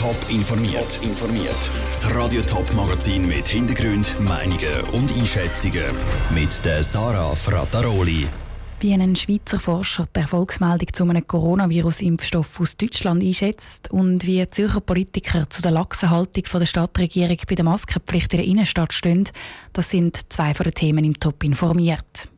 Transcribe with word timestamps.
Top 0.00 0.16
informiert. 0.30 0.98
informiert. 1.02 1.70
Das 1.90 2.14
Radio 2.14 2.40
Top 2.40 2.72
Magazin 2.72 3.28
mit 3.28 3.46
Hintergrund, 3.46 4.18
Meinungen 4.22 4.80
und 4.92 5.12
Einschätzungen 5.12 5.94
mit 6.34 6.64
der 6.64 6.82
Sarah 6.82 7.34
Frataroli. 7.34 8.26
Wie 8.80 8.94
ein 8.94 9.14
Schweizer 9.14 9.60
Forscher 9.60 10.08
die 10.16 10.20
Erfolgsmeldung 10.20 10.88
zu 10.94 11.04
einem 11.04 11.26
Coronavirus-Impfstoff 11.26 12.60
aus 12.60 12.78
Deutschland 12.78 13.22
einschätzt 13.22 13.90
und 13.90 14.26
wie 14.26 14.48
Zürcher 14.48 14.80
Politiker 14.80 15.50
zu 15.50 15.60
der 15.60 15.72
laxen 15.72 16.08
Haltung 16.08 16.44
der 16.50 16.64
Stadtregierung 16.64 17.36
bei 17.46 17.54
der 17.54 17.66
Maskenpflicht 17.66 18.32
in 18.32 18.38
der 18.38 18.46
Innenstadt 18.46 18.94
stehen, 18.94 19.28
das 19.74 19.90
sind 19.90 20.18
zwei 20.32 20.54
von 20.54 20.64
den 20.64 20.72
Themen 20.72 21.04
im 21.04 21.20
Top 21.20 21.44
informiert. 21.44 22.30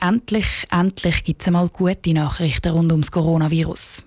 Endlich, 0.00 0.66
endlich 0.72 1.22
gibt 1.22 1.40
es 1.40 1.46
einmal 1.46 1.68
gute 1.68 2.14
Nachrichten 2.14 2.72
rund 2.72 2.90
ums 2.90 3.12
Coronavirus. 3.12 4.02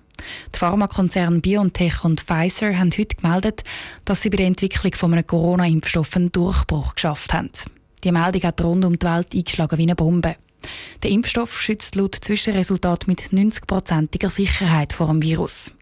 Die 0.54 0.58
Pharmakonzerne 0.58 1.40
BioNTech 1.40 2.04
und 2.04 2.20
Pfizer 2.20 2.78
haben 2.78 2.90
heute 2.96 3.16
gemeldet, 3.16 3.62
dass 4.04 4.22
sie 4.22 4.30
bei 4.30 4.36
der 4.38 4.46
Entwicklung 4.46 4.92
von 4.94 5.12
einem 5.12 5.26
Corona-Impfstoff 5.26 6.16
einen 6.16 6.32
Durchbruch 6.32 6.94
geschafft 6.94 7.32
haben. 7.32 7.50
Die 8.04 8.12
Meldung 8.12 8.42
hat 8.42 8.62
rund 8.62 8.84
um 8.84 8.98
die 8.98 9.06
Welt 9.06 9.34
eingeschlagen 9.34 9.78
wie 9.78 9.82
eine 9.82 9.96
Bombe. 9.96 10.36
Der 11.02 11.10
Impfstoff 11.10 11.60
schützt 11.60 11.94
laut 11.94 12.16
Zwischenresultat 12.20 13.06
mit 13.06 13.20
90%iger 13.32 14.30
Sicherheit 14.30 14.92
vor 14.92 15.06
dem 15.06 15.22
Virus. 15.22 15.74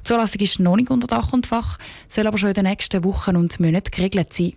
Die 0.00 0.04
Zulassung 0.04 0.40
ist 0.40 0.60
noch 0.60 0.76
nicht 0.76 0.90
unter 0.90 1.06
Dach 1.06 1.32
und 1.32 1.46
Fach, 1.46 1.78
soll 2.08 2.26
aber 2.26 2.38
schon 2.38 2.48
in 2.48 2.54
den 2.54 2.64
nächsten 2.64 3.04
Wochen 3.04 3.36
und 3.36 3.60
Monaten 3.60 3.90
geregelt 3.90 4.32
sein. 4.32 4.54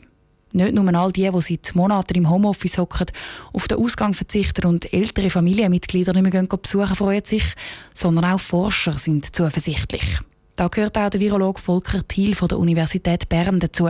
Nicht 0.53 0.73
nur 0.73 0.95
all 0.95 1.11
die, 1.11 1.29
die 1.29 1.41
seit 1.41 1.75
Monaten 1.75 2.15
im 2.15 2.29
Homeoffice 2.29 2.77
hocken, 2.77 3.07
auf 3.53 3.67
den 3.67 3.77
Ausgang 3.77 4.13
verzichten 4.13 4.65
und 4.65 4.93
ältere 4.93 5.29
Familienmitglieder 5.29 6.13
nicht 6.13 6.33
mehr 6.33 6.43
besuchen, 6.43 6.95
freuen 6.95 7.25
sich, 7.25 7.43
sondern 7.93 8.25
auch 8.25 8.39
Forscher 8.39 8.93
sind 8.93 9.35
zuversichtlich. 9.35 10.19
Da 10.55 10.69
gehört 10.69 10.97
auch 10.97 11.09
der 11.09 11.21
Virologe 11.21 11.61
Volker 11.61 12.07
Thiel 12.07 12.33
von 12.33 12.47
der 12.47 12.57
Universität 12.57 13.29
Bern 13.29 13.59
dazu. 13.59 13.89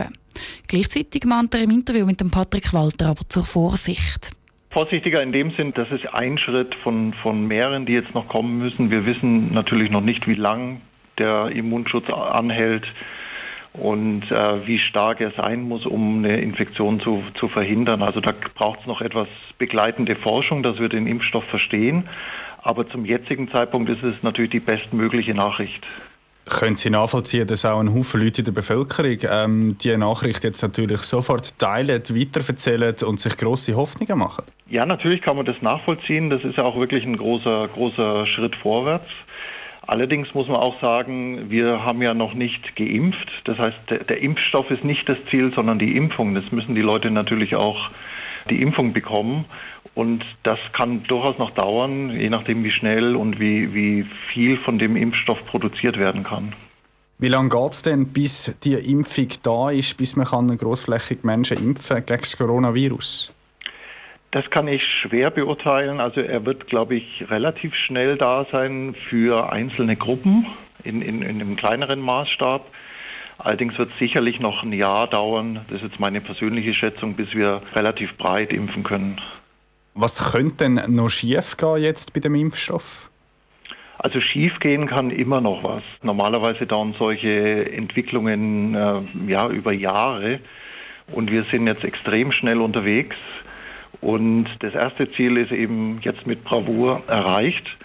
Gleichzeitig 0.66 1.24
mahnt 1.24 1.54
er 1.54 1.62
im 1.62 1.70
Interview 1.70 2.04
mit 2.04 2.20
dem 2.20 2.30
Patrick 2.30 2.72
Walter 2.72 3.06
aber 3.06 3.26
zur 3.28 3.44
Vorsicht. 3.44 4.32
Vorsichtiger 4.70 5.22
in 5.22 5.32
dem 5.32 5.50
Sinn, 5.52 5.72
das 5.74 5.90
ist 5.90 6.06
ein 6.12 6.36
Schritt 6.36 6.74
von, 6.74 7.14
von 7.22 7.46
mehreren, 7.46 7.86
die 7.86 7.94
jetzt 7.94 8.14
noch 8.14 8.28
kommen 8.28 8.58
müssen. 8.58 8.90
Wir 8.90 9.06
wissen 9.06 9.52
natürlich 9.52 9.90
noch 9.90 10.02
nicht, 10.02 10.26
wie 10.26 10.34
lang 10.34 10.82
der 11.16 11.50
Immunschutz 11.50 12.10
anhält 12.10 12.86
und 13.72 14.30
äh, 14.30 14.66
wie 14.66 14.78
stark 14.78 15.20
er 15.20 15.30
sein 15.32 15.62
muss, 15.62 15.86
um 15.86 16.18
eine 16.18 16.40
Infektion 16.40 17.00
zu, 17.00 17.22
zu 17.34 17.48
verhindern. 17.48 18.02
Also 18.02 18.20
da 18.20 18.32
braucht 18.54 18.80
es 18.80 18.86
noch 18.86 19.00
etwas 19.00 19.28
begleitende 19.58 20.16
Forschung, 20.16 20.62
dass 20.62 20.78
wir 20.78 20.88
den 20.88 21.06
Impfstoff 21.06 21.44
verstehen. 21.44 22.08
Aber 22.62 22.88
zum 22.88 23.04
jetzigen 23.04 23.50
Zeitpunkt 23.50 23.88
ist 23.88 24.02
es 24.02 24.16
natürlich 24.22 24.50
die 24.50 24.60
bestmögliche 24.60 25.34
Nachricht. 25.34 25.86
Können 26.48 26.76
Sie 26.76 26.88
nachvollziehen, 26.88 27.46
dass 27.46 27.64
auch 27.66 27.78
ein 27.78 27.94
Haufen 27.94 28.22
Leute 28.22 28.40
in 28.40 28.46
der 28.46 28.52
Bevölkerung 28.52 29.18
ähm, 29.30 29.76
die 29.78 29.94
Nachricht 29.96 30.44
jetzt 30.44 30.62
natürlich 30.62 31.02
sofort 31.02 31.58
teilen, 31.58 32.02
weiterverzählen 32.08 32.94
und 33.04 33.20
sich 33.20 33.36
große 33.36 33.76
Hoffnungen 33.76 34.18
machen? 34.18 34.44
Ja, 34.70 34.86
natürlich 34.86 35.20
kann 35.20 35.36
man 35.36 35.44
das 35.44 35.60
nachvollziehen. 35.60 36.30
Das 36.30 36.44
ist 36.44 36.56
ja 36.56 36.64
auch 36.64 36.78
wirklich 36.78 37.04
ein 37.04 37.18
großer, 37.18 37.68
großer 37.68 38.26
Schritt 38.26 38.56
vorwärts. 38.56 39.10
Allerdings 39.88 40.34
muss 40.34 40.48
man 40.48 40.58
auch 40.58 40.78
sagen, 40.82 41.48
wir 41.48 41.82
haben 41.82 42.02
ja 42.02 42.12
noch 42.12 42.34
nicht 42.34 42.76
geimpft. 42.76 43.30
Das 43.44 43.56
heißt, 43.58 43.78
der, 43.88 44.04
der, 44.04 44.20
Impfstoff 44.20 44.70
ist 44.70 44.84
nicht 44.84 45.08
das 45.08 45.16
Ziel, 45.30 45.50
sondern 45.54 45.78
die 45.78 45.96
Impfung. 45.96 46.34
Das 46.34 46.52
müssen 46.52 46.74
die 46.74 46.82
Leute 46.82 47.10
natürlich 47.10 47.56
auch 47.56 47.90
die 48.50 48.60
Impfung 48.60 48.92
bekommen. 48.92 49.46
Und 49.94 50.26
das 50.42 50.58
kann 50.74 51.04
durchaus 51.04 51.38
noch 51.38 51.52
dauern, 51.52 52.10
je 52.10 52.28
nachdem 52.28 52.64
wie 52.64 52.70
schnell 52.70 53.16
und 53.16 53.40
wie, 53.40 53.72
wie 53.72 54.04
viel 54.30 54.58
von 54.58 54.78
dem 54.78 54.94
Impfstoff 54.94 55.42
produziert 55.46 55.98
werden 55.98 56.22
kann. 56.22 56.52
Wie 57.16 57.28
lange 57.28 57.48
geht 57.48 57.72
es 57.72 57.80
denn, 57.80 58.08
bis 58.08 58.58
die 58.62 58.74
Impfung 58.74 59.28
da 59.42 59.70
ist, 59.70 59.96
bis 59.96 60.16
man 60.16 60.26
kann 60.26 60.54
großflächig 60.54 61.24
Menschen 61.24 61.56
impfen 61.56 62.04
gegen 62.04 62.20
das 62.20 62.36
Coronavirus? 62.36 63.32
Das 64.30 64.50
kann 64.50 64.68
ich 64.68 64.84
schwer 64.84 65.30
beurteilen. 65.30 66.00
Also 66.00 66.20
er 66.20 66.44
wird, 66.44 66.66
glaube 66.66 66.96
ich, 66.96 67.24
relativ 67.30 67.74
schnell 67.74 68.16
da 68.16 68.46
sein 68.50 68.94
für 69.08 69.52
einzelne 69.52 69.96
Gruppen 69.96 70.46
in, 70.84 71.00
in, 71.00 71.22
in 71.22 71.40
einem 71.40 71.56
kleineren 71.56 72.00
Maßstab. 72.00 72.66
Allerdings 73.38 73.78
wird 73.78 73.90
es 73.92 73.98
sicherlich 73.98 74.40
noch 74.40 74.64
ein 74.64 74.72
Jahr 74.72 75.06
dauern, 75.06 75.64
das 75.68 75.76
ist 75.76 75.90
jetzt 75.90 76.00
meine 76.00 76.20
persönliche 76.20 76.74
Schätzung, 76.74 77.14
bis 77.14 77.34
wir 77.34 77.62
relativ 77.72 78.16
breit 78.16 78.52
impfen 78.52 78.82
können. 78.82 79.20
Was 79.94 80.32
könnte 80.32 80.56
denn 80.64 80.80
noch 80.88 81.08
schief 81.08 81.56
gehen 81.56 81.76
jetzt 81.76 82.12
bei 82.12 82.20
dem 82.20 82.34
Impfstoff? 82.34 83.10
Also 83.98 84.20
schief 84.20 84.58
gehen 84.60 84.86
kann 84.86 85.10
immer 85.10 85.40
noch 85.40 85.64
was. 85.64 85.82
Normalerweise 86.02 86.66
dauern 86.66 86.94
solche 86.98 87.72
Entwicklungen 87.72 88.74
äh, 88.74 89.00
ja, 89.28 89.48
über 89.48 89.72
Jahre 89.72 90.40
und 91.12 91.30
wir 91.30 91.44
sind 91.44 91.66
jetzt 91.66 91.84
extrem 91.84 92.30
schnell 92.32 92.60
unterwegs. 92.60 93.16
Und 94.00 94.46
das 94.60 94.74
erste 94.74 95.10
Ziel 95.10 95.36
ist 95.36 95.52
eben 95.52 95.98
jetzt 96.02 96.26
mit 96.26 96.44
Bravour 96.44 97.02
erreicht. 97.08 97.76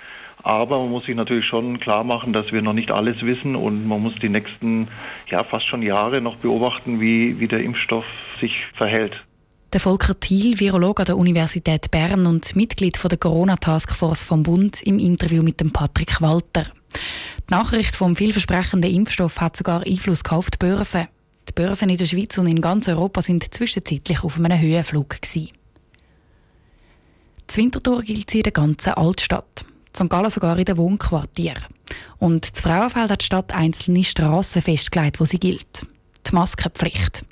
Aber 0.44 0.80
man 0.80 0.92
muss 0.92 1.06
sich 1.06 1.16
natürlich 1.16 1.46
schon 1.46 1.80
klar 1.80 2.04
machen, 2.04 2.34
dass 2.34 2.52
wir 2.52 2.62
noch 2.62 2.74
nicht 2.74 2.92
alles 2.92 3.22
wissen 3.22 3.56
und 3.56 3.88
man 3.88 4.02
muss 4.02 4.16
die 4.16 4.28
nächsten, 4.28 4.90
ja, 5.28 5.44
fast 5.46 5.66
schon 5.66 5.82
Jahre 5.82 6.20
noch 6.20 6.36
beobachten, 6.36 7.00
wie, 7.00 7.40
wie 7.40 7.48
der 7.48 7.64
Impfstoff 7.64 8.06
sich 8.42 8.66
verhält. 8.76 9.24
Der 9.72 9.80
Volker 9.80 10.20
Thiel, 10.20 10.60
Virologe 10.60 11.02
an 11.02 11.06
der 11.08 11.18
Universität 11.18 11.90
Bern 11.90 12.26
und 12.26 12.56
Mitglied 12.56 12.98
von 12.98 13.10
der 13.10 13.18
Corona-Taskforce 13.18 14.22
vom 14.22 14.44
Bund, 14.44 14.84
im 14.84 15.00
Interview 15.00 15.42
mit 15.42 15.62
dem 15.62 15.72
Patrick 15.72 16.22
Walter. 16.22 16.66
Die 17.50 17.54
Nachricht 17.54 17.96
vom 17.96 18.16
vielversprechenden 18.16 18.94
Impfstoff 18.94 19.40
hat 19.40 19.56
sogar 19.56 19.84
Einfluss 19.88 20.24
auf 20.30 20.52
die 20.52 20.58
Börse. 20.60 21.08
Die 21.48 21.54
Börsen 21.54 21.90
in 21.90 21.98
der 21.98 22.06
Schweiz 22.06 22.38
und 22.38 22.48
in 22.48 22.62
ganz 22.62 22.88
Europa 22.88 23.22
sind 23.22 23.52
zwischenzeitlich 23.54 24.24
auf 24.24 24.38
einem 24.38 24.60
Höhenflug 24.60 25.22
gewesen. 25.22 25.50
Die 27.50 27.58
Winterthur 27.58 28.02
gilt 28.02 28.30
sie 28.30 28.40
in 28.40 28.44
der 28.44 28.52
ganzen 28.52 28.94
Altstadt. 28.94 29.66
St. 29.96 30.10
Gallen 30.10 30.32
sogar 30.32 30.58
in 30.58 30.66
den 30.66 30.78
Wohnquartieren. 30.78 31.66
Und 32.18 32.56
zu 32.56 32.62
Frauenfeld 32.62 33.12
hat 33.12 33.22
die 33.22 33.26
Stadt 33.26 33.54
einzelne 33.54 34.04
Strassen 34.04 34.62
festgelegt, 34.62 35.20
wo 35.20 35.26
sie 35.26 35.40
gilt. 35.40 35.86
Die 36.26 36.34
Maskenpflicht. 36.34 37.24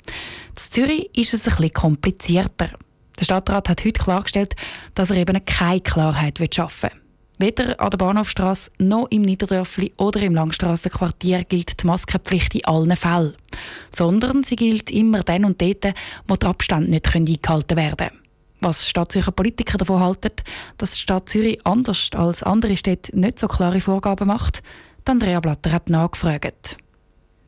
In 0.50 0.56
Zürich 0.56 1.10
ist 1.16 1.34
es 1.34 1.46
ein 1.46 1.56
bisschen 1.56 1.72
komplizierter. 1.72 2.70
Der 3.18 3.24
Stadtrat 3.24 3.68
hat 3.68 3.84
heute 3.84 4.00
klargestellt, 4.00 4.54
dass 4.94 5.10
er 5.10 5.16
eben 5.16 5.44
keine 5.44 5.80
Klarheit 5.80 6.38
schaffen 6.54 6.90
will. 6.90 7.02
Weder 7.38 7.80
an 7.80 7.90
der 7.90 7.98
Bahnhofstrasse 7.98 8.70
noch 8.78 9.08
im 9.10 9.22
Niederdörfli 9.22 9.92
oder 9.96 10.20
im 10.20 10.34
Langstrassenquartier 10.34 11.44
gilt 11.44 11.82
die 11.82 11.86
Maskenpflicht 11.86 12.54
in 12.54 12.64
allen 12.66 12.94
Fällen. 12.94 13.34
Sondern 13.90 14.44
sie 14.44 14.54
gilt 14.54 14.90
immer 14.90 15.24
dann 15.24 15.44
und 15.44 15.60
dort, 15.60 15.94
wo 16.28 16.36
die 16.36 16.46
Abstände 16.46 16.90
nicht 16.90 17.12
eingehalten 17.14 17.76
werden 17.76 17.96
können. 17.96 18.21
Was 18.64 18.88
Stadtzürcher 18.88 19.32
Politiker 19.32 19.76
davon 19.76 19.98
halten, 19.98 20.30
dass 20.78 20.92
die 20.92 21.00
Stadt 21.00 21.28
Zürich 21.28 21.58
anders 21.66 22.10
als 22.14 22.44
andere 22.44 22.76
Städte 22.76 23.18
nicht 23.18 23.40
so 23.40 23.48
klare 23.48 23.80
Vorgaben 23.80 24.28
macht, 24.28 24.62
Andrea 25.04 25.40
Blatter 25.40 25.72
hat 25.72 25.90
nachgefragt. 25.90 26.76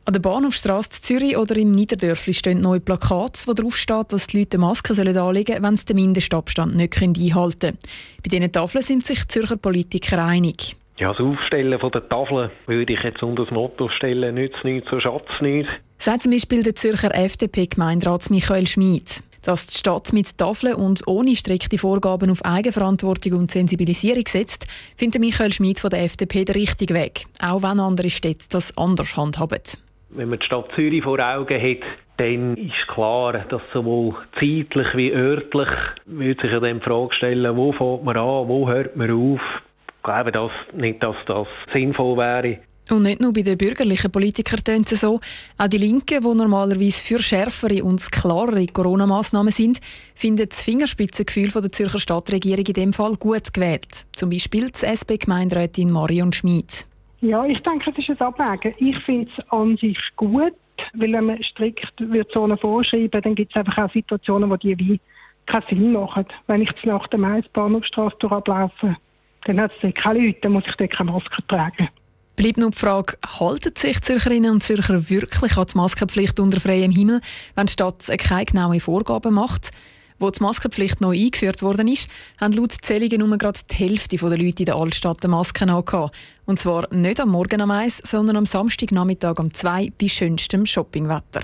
An 0.07 0.13
der 0.13 0.21
Bahnhofstrasse 0.21 0.91
Zürich 1.01 1.37
oder 1.37 1.57
im 1.57 1.71
Niederdörfli 1.71 2.35
stehen 2.35 2.61
neue 2.61 2.81
Plakate, 2.81 3.47
wo 3.47 3.53
drauf 3.53 3.77
steht, 3.77 4.13
dass 4.13 4.27
die 4.27 4.41
Leute 4.41 4.59
Masken 4.59 4.99
anlegen 4.99 5.15
sollen, 5.15 5.63
wenn 5.63 5.77
sie 5.77 5.85
den 5.85 5.97
Mindestabstand 5.97 6.75
nicht 6.75 7.01
einhalten 7.01 7.59
können. 7.61 7.79
Bei 8.25 8.29
diesen 8.29 8.51
Tafeln 8.51 8.83
sind 8.83 9.07
sich 9.07 9.21
die 9.21 9.29
Zürcher 9.29 9.57
Politiker 9.57 10.25
einig. 10.25 10.75
Ja, 10.99 11.13
das 11.13 11.21
Aufstellen 11.21 11.79
von 11.79 11.93
der 11.93 12.09
Tafel 12.09 12.51
würde 12.67 12.93
ich 12.93 13.03
jetzt 13.05 13.23
unter 13.23 13.45
das 13.45 13.55
Motto 13.55 13.89
stellen, 13.89 14.35
nützt 14.35 14.65
nichts, 14.65 14.91
so 14.91 14.99
schatz 14.99 15.29
nichts. 15.41 15.71
Sagt 15.99 16.25
zum 16.25 16.33
Beispiel 16.33 16.65
der 16.65 16.75
Zürcher 16.75 17.15
FDP-Gemeinderat 17.15 18.31
Michael 18.31 18.67
Schmid. 18.67 19.23
Dass 19.45 19.67
die 19.67 19.77
Stadt 19.77 20.15
mit 20.15 20.39
Tafeln 20.39 20.75
und 20.75 21.07
ohne 21.07 21.37
strikte 21.37 21.77
Vorgaben 21.77 22.31
auf 22.31 22.43
Eigenverantwortung 22.47 23.35
und 23.35 23.51
Sensibilisierung 23.51 24.25
setzt, 24.27 24.67
findet 24.97 25.21
Michael 25.21 25.53
Schmid 25.53 25.81
von 25.81 25.91
der 25.91 26.03
FDP 26.05 26.47
den 26.47 26.55
richtigen 26.55 26.97
Weg, 26.97 27.27
auch 27.43 27.63
wenn 27.63 27.79
andere 27.79 28.09
Städte 28.09 28.47
das 28.49 28.75
anders 28.79 29.19
handhaben. 29.19 29.61
Wenn 30.09 30.31
man 30.31 30.39
die 30.39 30.47
Stadt 30.47 30.71
Zürich 30.75 31.03
vor 31.03 31.21
Augen 31.21 31.61
hat, 31.61 31.87
dann 32.17 32.57
ist 32.57 32.89
klar, 32.89 33.45
dass 33.49 33.61
sowohl 33.73 34.15
zeitlich 34.39 34.95
wie 34.95 35.13
örtlich 35.13 35.69
würde 36.07 36.41
sich 36.41 36.51
ja 36.51 36.61
dann 36.61 36.79
die 36.79 36.85
Frage 36.85 37.13
stellen, 37.13 37.57
wo 37.57 37.73
fängt 37.73 38.05
man 38.05 38.17
an, 38.17 38.49
wo 38.49 38.69
hört 38.69 38.97
man 38.97 39.11
auf. 39.11 39.41
Ich 39.89 40.03
glaube 40.03 40.33
dass 40.33 40.53
nicht, 40.73 41.03
dass 41.03 41.17
das 41.27 41.49
sinnvoll 41.71 42.17
wäre. 42.17 42.61
Und 42.91 43.03
nicht 43.03 43.21
nur 43.21 43.33
bei 43.33 43.41
den 43.41 43.57
bürgerlichen 43.57 44.11
Politikern 44.11 44.63
tönt 44.63 44.93
es 44.93 45.01
so. 45.01 45.21
Auch 45.57 45.69
die 45.69 45.79
Linken, 45.79 46.23
die 46.23 46.35
normalerweise 46.35 47.03
für 47.03 47.19
schärfere 47.19 47.83
und 47.83 48.13
klarere 48.13 48.67
Corona-Massnahmen 48.67 49.53
sind, 49.53 49.81
finden 50.15 50.49
das 50.49 50.63
Fingerspitzengefühl 50.63 51.49
der 51.49 51.73
Zürcher 51.73 51.99
Stadtregierung 51.99 52.67
in 52.67 52.75
dem 52.75 52.93
Fall 52.93 53.17
gut 53.17 53.55
gewählt. 53.55 54.07
Zum 54.13 54.29
Beispiel 54.29 54.71
die 54.71 54.85
SP-Gemeinderätin 54.85 55.91
Marion 55.91 56.33
Schmid. 56.33 56.87
Ja, 57.23 57.47
ich 57.47 57.61
denke, 57.61 57.91
es 57.91 57.97
ist 57.97 58.11
ein 58.11 58.27
Abwägen. 58.27 58.75
Ich 58.77 58.99
finde 58.99 59.31
es 59.35 59.51
an 59.51 59.79
sich 59.79 59.99
gut, 60.17 60.53
weil 60.93 61.13
wenn 61.13 61.25
man 61.25 61.43
strikt 61.43 61.95
Zonen 62.33 62.59
vorschreiben 62.59 63.23
dann 63.23 63.35
gibt 63.35 63.53
es 63.53 63.57
einfach 63.57 63.79
auch 63.79 63.93
Situationen, 63.93 64.51
wo 64.51 64.57
die 64.57 64.79
wie 64.79 65.01
keinen 65.47 65.65
Sinn 65.69 65.93
machen. 65.93 66.27
Wenn 66.49 66.61
ich 66.61 66.71
nach 66.85 67.07
der 67.07 67.19
Mainz-Bahnhofstrasse 67.19 68.31
ablaufe, 68.31 68.97
dann 69.45 69.61
hat 69.61 69.73
es 69.81 69.95
keine 69.95 70.21
Leute, 70.21 70.39
dann 70.43 70.53
muss 70.53 70.65
ich 70.67 70.75
dort 70.75 70.91
keine 70.91 71.13
Maske 71.13 71.47
tragen. 71.47 71.89
Bleibt 72.37 72.57
noch 72.57 72.71
die 72.71 72.79
Frage, 72.79 73.17
halten 73.39 73.73
sich 73.79 74.01
Zürcherinnen 74.01 74.51
und 74.51 74.63
Zürcher 74.63 75.09
wirklich 75.09 75.57
an 75.57 75.67
die 75.73 75.77
Maskenpflicht 75.77 76.41
unter 76.41 76.61
freiem 76.61 76.91
Himmel, 76.91 77.21
wenn 77.55 77.67
die 77.67 77.73
Stadt 77.73 78.05
keine 78.19 78.45
genauen 78.45 78.81
Vorgaben 78.81 79.35
macht? 79.35 79.71
Wo 80.19 80.31
die 80.31 80.43
Maskenpflicht 80.43 81.01
neu 81.01 81.17
eingeführt 81.17 81.63
worden 81.63 81.87
ist, 81.87 82.09
haben 82.41 82.53
laut 82.53 82.73
Zählungen 82.83 83.29
nur 83.29 83.39
gerade 83.39 83.61
die 83.71 83.75
Hälfte 83.75 84.17
der 84.17 84.31
Leute 84.31 84.63
in 84.63 84.67
der 84.67 84.75
Altstadt 84.75 85.25
eine 85.25 85.31
Maske 85.31 85.65
angehabt. 85.65 86.17
Und 86.45 86.59
zwar 86.59 86.93
nicht 86.93 87.21
am 87.21 87.31
Morgen 87.31 87.61
am 87.61 87.71
1, 87.71 88.03
sondern 88.05 88.37
am 88.37 88.47
Samstagnachmittag 88.47 89.39
um 89.39 89.55
2 89.55 89.93
bei 90.01 90.09
schönstem 90.09 90.67
Shoppingwetter. 90.67 91.43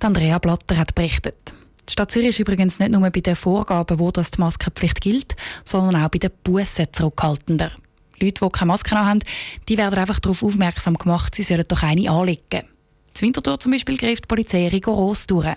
Andrea 0.00 0.38
Blatter 0.38 0.78
hat 0.78 0.94
berichtet. 0.94 1.52
Die 1.86 1.92
Stadt 1.92 2.12
Zürich 2.12 2.28
ist 2.28 2.38
übrigens 2.38 2.78
nicht 2.78 2.92
nur 2.92 3.02
bei 3.10 3.20
den 3.20 3.36
Vorgaben, 3.36 3.98
wo 3.98 4.10
das 4.10 4.30
die 4.30 4.40
Maskenpflicht 4.40 5.02
gilt, 5.02 5.36
sondern 5.64 6.02
auch 6.02 6.08
bei 6.08 6.18
den 6.18 6.30
Bussen 6.44 6.86
zurückhaltender. 6.92 7.72
Leute, 8.20 8.44
die 8.44 8.50
keine 8.50 8.68
Maske 8.68 8.90
haben, 8.90 9.20
die 9.68 9.78
werden 9.78 9.98
einfach 9.98 10.20
darauf 10.20 10.42
aufmerksam 10.42 10.94
gemacht, 10.96 11.34
sie 11.34 11.42
sollen 11.42 11.64
doch 11.66 11.82
eine 11.82 12.10
anlegen. 12.10 12.68
Zur 13.14 13.26
Winterthur 13.26 13.58
zum 13.58 13.72
Beispiel 13.72 13.96
greift 13.96 14.24
die 14.24 14.28
Polizei 14.28 14.68
rigoros 14.68 15.26
durch. 15.26 15.48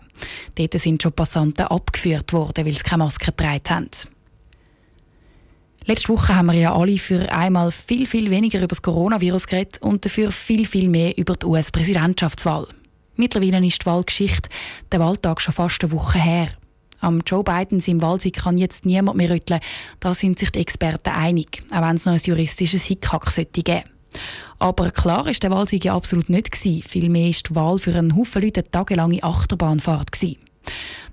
Dort 0.56 0.74
sind 0.74 1.01
schon 1.01 1.13
Passanten 1.13 1.65
abgeführt 1.65 2.33
worden, 2.33 2.65
weil 2.65 2.74
sie 2.74 2.80
keine 2.80 3.04
Maske 3.04 3.25
getragen 3.25 3.62
haben. 3.69 3.89
Letzte 5.86 6.10
Woche 6.10 6.36
haben 6.36 6.48
wir 6.48 6.54
ja 6.54 6.74
alle 6.74 6.98
für 6.98 7.30
einmal 7.31 7.71
viel, 7.71 8.07
viel 8.07 8.31
weniger 8.31 8.60
über 8.60 8.68
das 8.68 8.81
Coronavirus 8.81 9.48
geredet 9.48 9.81
und 9.81 10.06
dafür 10.06 10.31
viel, 10.31 10.65
viel 10.65 10.88
mehr 10.88 11.18
über 11.18 11.36
die 11.36 11.45
US-Präsidentschaftswahl. 11.45 12.68
Mittlerweile 13.15 13.65
ist 13.65 13.81
die 13.81 13.86
Wahlgeschichte 13.86 14.50
der 14.92 15.01
Wahltag 15.01 15.42
schon 15.42 15.54
fast 15.54 15.83
eine 15.83 15.92
Woche 15.92 16.19
her. 16.19 16.48
Am 17.03 17.21
Joe 17.25 17.44
Biden 17.44 17.81
seinem 17.81 18.01
Wahlsieg 18.01 18.35
kann 18.35 18.57
jetzt 18.57 18.85
niemand 18.85 19.17
mehr 19.17 19.29
rütteln. 19.29 19.59
Da 20.00 20.13
sind 20.13 20.39
sich 20.39 20.51
die 20.51 20.59
Experten 20.59 21.09
einig, 21.09 21.61
auch 21.69 21.81
wenn 21.81 21.97
es 21.97 22.05
noch 22.05 22.13
ein 22.13 22.21
juristisches 22.23 22.83
Hickhack 22.83 23.29
sollte 23.29 23.61
geben. 23.61 23.83
Aber 24.57 24.89
klar 24.91 25.27
ist 25.27 25.44
der 25.44 25.51
Wahlsieg 25.51 25.83
ja 25.83 25.95
absolut 25.95 26.29
nicht 26.29 26.51
gewesen. 26.51 26.81
Vielmehr 26.81 27.29
ist 27.29 27.50
die 27.50 27.55
Wahl 27.55 27.77
für 27.77 27.94
einen 27.94 28.15
Haufen 28.15 28.41
Leute 28.41 28.61
eine 28.61 28.71
tagelange 28.71 29.21
Achterbahnfahrt 29.21 30.13
gewesen. 30.13 30.38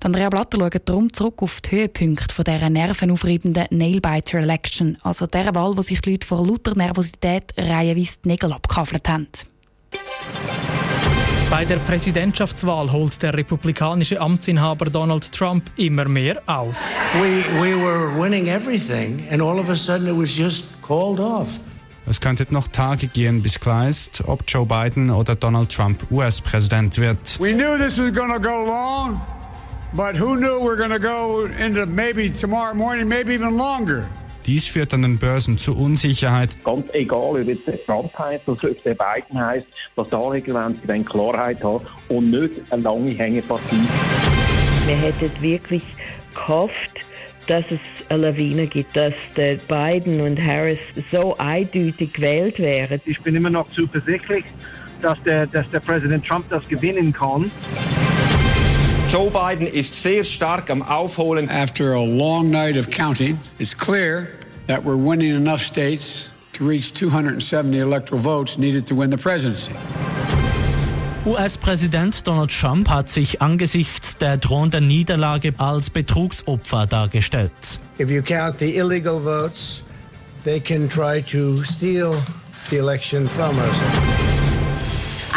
Andrea 0.03 0.31
Blatter 0.31 0.59
schaut 0.59 0.89
darum 0.89 1.13
zurück 1.13 1.43
auf 1.43 1.61
die 1.61 1.73
Höhepunkte 1.73 2.33
von 2.33 2.45
dieser 2.45 2.71
nervenaufreibenden 2.71 3.67
Nailbiter-Election, 3.71 4.97
also 5.03 5.27
der 5.27 5.53
Wahl, 5.57 5.77
wo 5.77 5.83
sich 5.83 6.01
die 6.01 6.13
Leute 6.13 6.27
vor 6.27 6.47
lauter 6.47 6.77
Nervosität 6.77 7.53
reihenweise 7.59 8.17
die 8.25 8.29
Nägel 8.29 8.53
abgekaffelt 8.53 9.09
haben. 9.09 9.27
Bei 11.51 11.65
der 11.65 11.79
Präsidentschaftswahl 11.79 12.93
holt 12.93 13.21
der 13.23 13.35
republikanische 13.35 14.21
Amtsinhaber 14.21 14.87
Donald 14.87 15.33
Trump 15.33 15.69
immer 15.77 16.05
mehr 16.05 16.41
auf. 16.47 16.77
We, 17.21 17.43
we 17.61 17.75
were 17.75 18.17
winning 18.17 18.47
everything 18.47 19.25
and 19.33 19.43
all 19.43 19.59
of 19.59 19.69
a 19.69 19.75
sudden 19.75 20.07
it 20.07 20.17
was 20.17 20.37
just 20.37 20.81
called 20.81 21.19
off. 21.19 21.59
Es 22.07 22.21
könnten 22.21 22.55
noch 22.55 22.69
Tage 22.69 23.09
gehen, 23.09 23.43
bis 23.43 23.59
klar 23.59 23.89
ist, 23.89 24.23
ob 24.29 24.45
Joe 24.47 24.65
Biden 24.65 25.11
oder 25.11 25.35
Donald 25.35 25.71
Trump 25.71 26.07
US-Präsident 26.13 26.97
wird. 26.99 27.39
We 27.41 27.53
knew 27.53 27.77
this 27.77 27.99
was 27.99 28.13
going 28.15 28.33
to 28.33 28.41
go 28.41 28.65
long, 28.65 29.21
but 29.93 30.15
who 30.19 30.37
knew 30.37 30.61
we're 30.61 30.77
going 30.77 30.91
to 30.91 31.01
go 31.01 31.47
into 31.47 31.85
maybe 31.85 32.31
tomorrow 32.31 32.75
morning, 32.75 33.09
maybe 33.09 33.35
even 33.35 33.57
longer. 33.57 34.09
Dies 34.47 34.67
führt 34.67 34.95
an 34.95 35.03
den 35.03 35.19
Börsen 35.19 35.59
zu 35.59 35.77
Unsicherheit. 35.77 36.51
Ganz 36.65 36.89
egal, 36.93 37.41
ob 37.41 37.47
jetzt 37.47 37.67
der 37.67 37.85
Trump 37.85 38.17
heißt 38.19 38.49
oder 38.49 38.71
ob 38.71 38.83
der 38.83 38.95
Biden 38.95 39.39
heißt, 39.39 39.67
was 39.97 40.09
die 40.09 40.15
Anleger 40.15 40.55
wollen, 40.55 40.75
sie 40.75 40.89
wollen 40.89 41.05
Klarheit 41.05 41.63
haben 41.63 41.87
und 42.09 42.31
nicht 42.31 42.61
eine 42.71 42.83
lange 42.83 43.11
Hängepartie. 43.11 43.81
Wir 44.87 44.97
hätten 44.97 45.31
wirklich 45.43 45.83
gehofft, 46.35 47.01
dass 47.47 47.65
es 47.71 47.81
eine 48.09 48.31
Lawine 48.31 48.67
gibt, 48.67 48.97
dass 48.97 49.15
der 49.37 49.57
Biden 49.57 50.21
und 50.21 50.41
Harris 50.41 50.79
so 51.11 51.37
eindeutig 51.39 52.13
gewählt 52.13 52.59
wären. 52.59 53.01
Ich 53.05 53.21
bin 53.21 53.35
immer 53.35 53.51
noch 53.51 53.71
zuversichtlich, 53.73 54.45
dass 55.03 55.23
der, 55.23 55.47
dass 55.47 55.69
der 55.71 55.81
Präsident 55.81 56.25
Trump 56.27 56.49
das 56.49 56.67
gewinnen 56.69 57.13
kann. 57.13 57.51
Joe 59.11 59.29
Biden 59.29 59.67
ist 59.67 60.01
sehr 60.01 60.23
stark 60.23 60.71
am 60.71 60.83
Aufholen. 60.83 61.49
After 61.49 61.95
a 61.95 62.01
long 62.01 62.49
night 62.49 62.77
of 62.77 62.91
counting, 62.91 63.41
it's 63.59 63.77
clear 63.77 64.29
that 64.69 64.85
we're 64.85 64.95
winning 64.95 65.35
enough 65.35 65.61
states 65.61 66.31
to 66.53 66.65
reach 66.65 66.95
270 66.95 67.81
electoral 67.81 68.21
votes 68.23 68.57
needed 68.57 68.87
to 68.87 68.95
win 68.95 69.11
the 69.11 69.19
presidency. 69.19 69.73
US-Präsident 71.27 72.25
Donald 72.25 72.53
Trump 72.53 72.89
hat 72.89 73.09
sich 73.09 73.43
angesichts 73.43 74.17
der 74.17 74.37
drohenden 74.37 74.87
Niederlage 74.87 75.55
als 75.59 75.91
Betrugsopfer 75.91 76.87
dargestellt. 76.87 77.81
If 77.99 78.11
you 78.11 78.23
count 78.23 78.59
the 78.59 78.77
illegal 78.77 79.19
votes, 79.19 79.83
they 80.45 80.61
can 80.61 80.89
try 80.89 81.21
to 81.21 81.65
steal 81.65 82.15
the 82.71 82.77
election 82.77 83.29
from 83.29 83.59
us. 83.59 84.30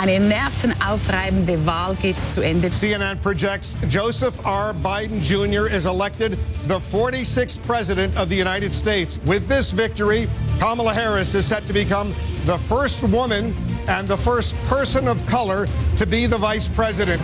Eine 0.02 0.20
nervenaufreibende 0.20 1.66
Wahl 1.66 1.96
geht 1.96 2.18
zu 2.30 2.42
Ende. 2.42 2.70
CNN 2.72 3.20
projects 3.22 3.76
Joseph 3.90 4.34
R. 4.46 4.74
Biden 4.74 5.22
Jr. 5.22 5.68
is 5.68 5.86
elected 5.86 6.38
the 6.68 6.80
46th 6.80 7.62
President 7.66 8.18
of 8.18 8.30
the 8.30 8.36
United 8.36 8.74
States. 8.74 9.20
With 9.26 9.48
this 9.48 9.72
victory, 9.72 10.28
Kamala 10.60 10.94
Harris 10.94 11.36
is 11.36 11.46
set 11.48 11.66
to 11.68 11.74
become 11.74 12.14
the 12.46 12.58
first 12.58 13.04
woman 13.04 13.54
and 13.88 14.08
the 14.08 14.18
first 14.18 14.56
person 14.68 15.08
of 15.08 15.26
color 15.28 15.68
to 15.96 16.06
be 16.06 16.28
the 16.28 16.38
Vice 16.38 16.68
President. 16.68 17.22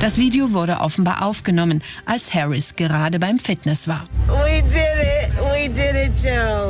Das 0.00 0.18
Video 0.18 0.52
wurde 0.52 0.80
offenbar 0.80 1.22
aufgenommen, 1.22 1.82
als 2.04 2.34
Harris 2.34 2.76
gerade 2.76 3.18
beim 3.18 3.38
Fitness 3.38 3.88
war. 3.88 4.06
We 4.28 4.60
did 4.60 4.98
it. 4.98 5.30
We 5.40 5.68
did 5.68 5.94
it, 5.96 6.12
Joe. 6.22 6.63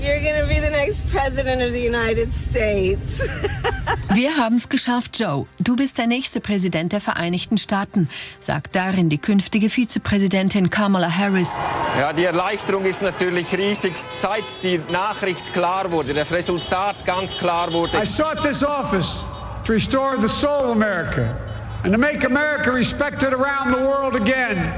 You're 0.00 0.20
gonna 0.20 0.46
be 0.46 0.60
the 0.60 0.70
next 0.70 1.10
president 1.10 1.60
of 1.60 1.72
the 1.72 1.84
United 1.84 2.32
States. 2.32 3.20
Wir 4.14 4.36
haben 4.36 4.56
es 4.56 4.68
geschafft, 4.68 5.18
Joe. 5.18 5.46
Du 5.58 5.74
bist 5.74 5.98
der 5.98 6.06
nächste 6.06 6.40
Präsident 6.40 6.92
der 6.92 7.00
Vereinigten 7.00 7.58
Staaten, 7.58 8.08
sagt 8.38 8.76
darin 8.76 9.08
die 9.08 9.18
künftige 9.18 9.68
Vizepräsidentin 9.68 10.70
Kamala 10.70 11.10
Harris. 11.10 11.50
Ja, 11.98 12.12
die 12.12 12.24
Erleichterung 12.24 12.84
ist 12.84 13.02
natürlich 13.02 13.52
riesig, 13.56 13.92
seit 14.10 14.44
die 14.62 14.80
Nachricht 14.92 15.52
klar 15.52 15.90
wurde, 15.90 16.14
das 16.14 16.32
Resultat 16.32 17.04
ganz 17.04 17.36
klar 17.36 17.72
wurde. 17.72 17.98
I 18.00 18.06
sought 18.06 18.40
this 18.42 18.62
office 18.62 19.16
to 19.64 19.72
restore 19.72 20.16
the 20.20 20.28
soul 20.28 20.70
of 20.70 20.76
America 20.76 21.36
and 21.82 21.92
to 21.92 21.98
make 21.98 22.24
America 22.24 22.70
respected 22.70 23.32
around 23.32 23.72
the 23.74 23.80
world 23.80 24.14
again. 24.14 24.72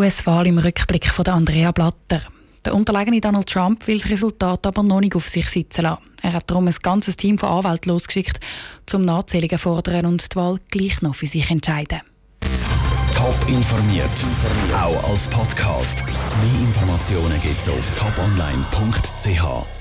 US-Wahl 0.00 0.46
im 0.46 0.56
Rückblick 0.56 1.10
von 1.10 1.26
Andrea 1.26 1.72
Blatter. 1.72 2.22
Der 2.64 2.74
unterlegene 2.74 3.20
Donald 3.20 3.46
Trump 3.46 3.86
will 3.86 3.98
das 3.98 4.08
Resultat 4.08 4.66
aber 4.66 4.82
noch 4.82 5.00
nicht 5.00 5.14
auf 5.14 5.28
sich 5.28 5.46
sitzen 5.50 5.82
lassen. 5.82 6.00
Er 6.22 6.32
hat 6.32 6.48
darum 6.50 6.68
ein 6.68 6.74
ganzes 6.80 7.18
Team 7.18 7.36
von 7.36 7.50
Anwälten 7.50 7.92
losgeschickt, 7.92 8.40
um 8.94 9.04
Nachzählungen 9.04 9.50
zu 9.50 9.58
fordern 9.58 10.06
und 10.06 10.32
die 10.32 10.36
Wahl 10.36 10.56
gleich 10.70 11.02
noch 11.02 11.14
für 11.14 11.26
sich 11.26 11.50
entscheiden. 11.50 12.00
Top 13.14 13.36
informiert, 13.46 14.08
auch 14.72 15.10
als 15.10 15.28
Podcast. 15.28 16.02
Mehr 16.06 16.60
Informationen 16.62 17.38
gibt 17.42 17.60
es 17.60 17.68
auf 17.68 17.90
toponline.ch. 17.90 19.79